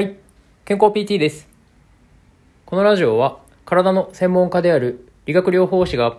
[0.00, 0.16] はい、
[0.64, 1.46] 健康 PT です。
[2.64, 6.16] このラジオは体の専門家である理学療法士が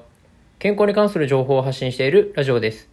[0.60, 2.88] 健康に関する情報を発信しているラジオです。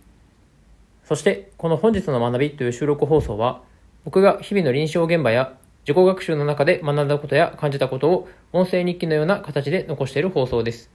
[1.05, 3.61] そしてこの本日の学びという収録放送は
[4.07, 10.91] 僕が日々の臨床現場や自己学習の中で学んだことや感じたことを音声日記のような形で残している放送です。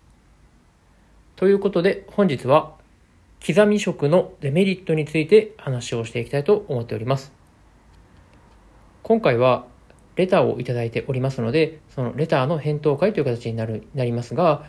[1.36, 2.74] ということで本日は
[3.46, 7.32] 刻み食のデメリットについて話をしていきたいと思っております。
[9.04, 9.72] 今回は
[10.16, 14.66] レターをいただいておりますので、そのレターの返答会という形になるなりますが、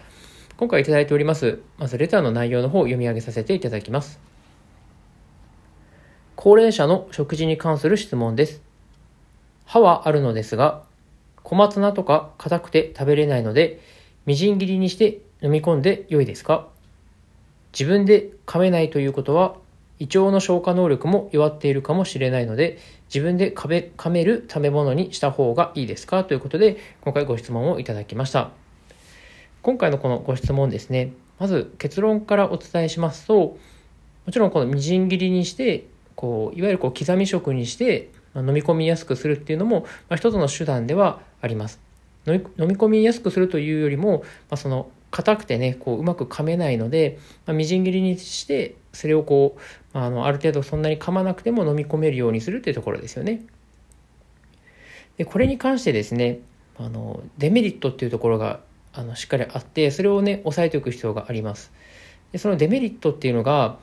[0.56, 4.20] 今回いただいております、まずレターの内容の方を読み上げさせていただきます。
[6.36, 8.62] 高齢者の食事に関する質問です。
[9.66, 10.82] 歯はあるのですが、
[11.42, 13.80] 小松菜とか硬くて食べれないので、
[14.26, 16.68] みじん切りにして飲み込んで良いですか？
[17.72, 19.56] 自分で噛めないということは、
[19.98, 26.24] 胃腸の消化能力も弱っているかもしれないので、自分で噛める食べ物にした方がいいですか？
[26.24, 28.50] ということで、今回ご質問をいただきました。
[29.62, 33.56] 今回のこのご質問ですね、まず結論からお伝えしますと、
[34.26, 41.80] もちろんこのみじん切りにして、こういわゆるこう刻み食にして飲み込みやすくするっていうのも、まあ、一つの手段ではあります。
[42.26, 49.56] 飲み飲み込みやすくするというよりも、まあ、その硬くてねこううまく噛めないので、まあ、みじん切りにしてそれをこ
[49.94, 53.44] う、あ、あのある程度そんなに噛まなくても飲み込めるようにするっていうところですよね。
[55.16, 56.40] でこれに関してですね
[56.76, 58.58] あのデメリットっていうところが
[58.92, 61.70] あのしっかりあってそれをね押さえておく必要があります。
[62.32, 63.78] でそのデメリットっていうのが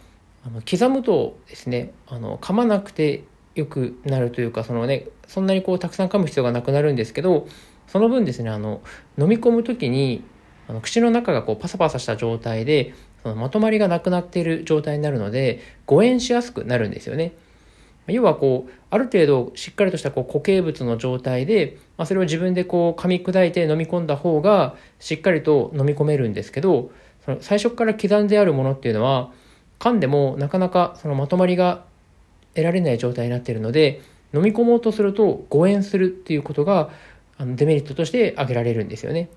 [0.46, 3.24] あの刻むとですねあの噛まなくて
[3.56, 7.48] よくなるというかそのねそんなにこうたくさん噛む必要がなくなるんですけど
[7.88, 8.82] その分ですねあの
[9.18, 10.24] 飲み込む時に
[10.68, 17.34] あの口の中がこうパサパサした状態でそのまとまりがなくなっている状態になるので誤嚥しやすくなるんですよね。
[18.08, 26.92] 要はこうある程度しっかりとしたこう固形物の状態で、まあ、それを自分でこう噛み砕いて飲み込んだ方がしっかりと飲み込めるんですけど
[27.24, 29.32] その最初から刻んであるものっていうのは
[29.80, 31.84] 噛んでもなかなかそのまとまりが
[32.56, 34.02] 得られない状態になっているので
[34.34, 36.90] 飲み込もうとすると誤嚥するっていうことが
[37.38, 39.30] あのデメリットとして挙げられるんですよね。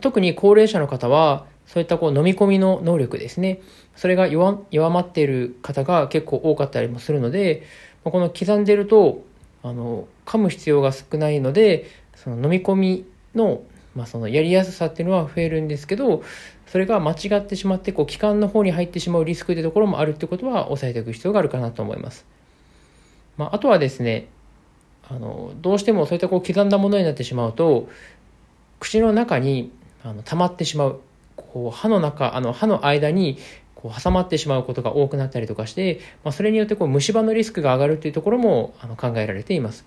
[0.00, 3.60] 特に高齢者の方はそういったこう飲み込みの能力ですね
[3.96, 7.64] それが弱弱まっている方が結構多かったりもするので
[8.04, 9.24] この刻んでると
[9.62, 13.62] あの噛む必要が少ないのでその飲み込みの,、
[13.94, 16.22] まあそのやりやすさっていうのは増えるんですけど
[16.66, 22.24] それが間違ってしまってこう気管の方に入ってしまうリスクというところもあるってことは押さえておく必要があるかなと思います。
[23.36, 24.28] まあ、あとはですね
[25.08, 27.88] あのどうしてもそういったこう刻んだものになってしまうと
[28.78, 31.00] 口の中にあの溜まってしまう。
[31.36, 33.38] こう歯の中あの歯の間に
[33.74, 39.86] こう挟まってしまうことが多くなったりとかして、まあ、それによってこう虫歯のリスクが上がるというところもあの考えられています。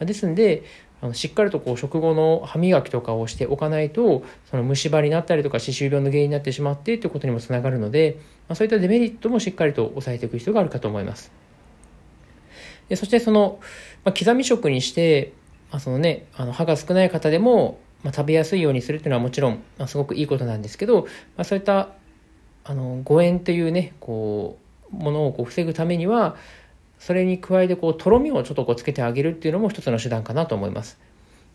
[0.00, 0.64] ですので
[1.00, 8.18] あのしっかりとこう食後の歯磨きとかをしておかないとその虫歯になったりとか歯周病の原因になってしまってということにもつながるので、
[8.48, 11.30] まあ、そういったデメリットもしっかりと抑えていく必要があるかと思います。
[12.88, 13.60] でそしてその、
[14.04, 15.32] まあ、刻み食にして、
[15.70, 21.90] まあそのね、あの歯が少ない方でもまあ、食べやすいようにするっていうのはもちろん、まあ、すごくいいことなんですけど、まあ、そういった
[22.64, 24.58] あの誤嚥というねこ
[24.92, 26.36] うものをこう防ぐためには
[26.98, 30.98] それに加えてこうとろみをちょっとこうつけてあげるっていうのも一つの手段かなと思います。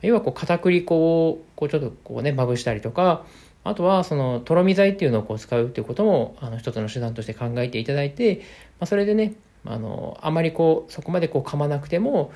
[0.02, 3.26] 要はこう片栗粉をこうちょっとこうねまぶしたりとか
[3.64, 8.38] あとはそのとろみ剤っていうのをこう使うっていうこともあの一つの手段として考えていただいて、
[8.80, 9.34] まあ、それでね
[9.66, 12.32] あのあまりこうそこまでこう噛まなくても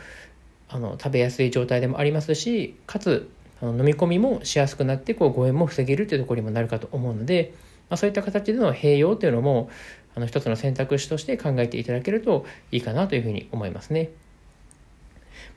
[0.67, 3.29] あの食べやすい状態でもありますしかつ
[3.61, 7.53] あの飲み込みもしやすくなってこう誤嚥も防げるというところにもなるかと思うので、
[7.89, 9.69] まあ、そういった形での併用というのも
[10.15, 14.09] あの一つの選択肢として考えていただけるといいかなというふうに思いますね。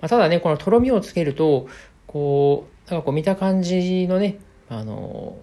[0.01, 1.69] まあ、ただねこのとろみをつけると
[2.07, 4.39] こうなんかこう見た感じのね
[4.69, 5.37] あの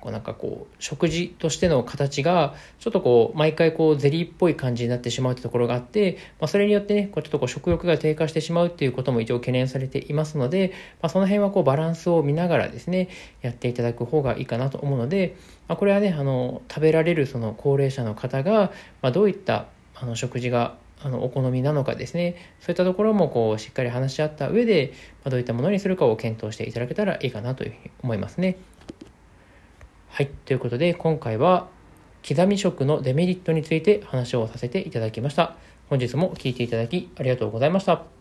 [0.00, 10.72] こうなんかこう食事としての形がちょっとこう毎回こうゼリーっぽい感じになってしまうというところがあって、まあ、それによってねこうちょっとこう食欲が低下してしまうっていうことも一応懸念されていますので、
[11.02, 13.08] まあ、その辺はこうバランスを見ながらですね
[13.42, 15.36] やっていただく方がいいかなと思うので、
[15.68, 18.72] まあ、これはねあの食べられるその高齢者の方が、
[19.02, 24.92] ま、どういったあの食事があのお好みなのかですねそういったところもこうしっかり話し合った上で、
[25.24, 28.56] ま、どういったものにするかを検討していただけたらいいかなというふうに思いますね。
[30.20, 30.28] はい。
[30.44, 31.66] ということで、今回は、
[32.28, 35.56] 刻み食のデメリットについて話をさせていただきました。
[35.88, 38.19] 本日も聴いていただきありがとうございました。